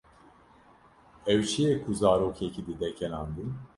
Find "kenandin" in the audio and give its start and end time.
2.99-3.49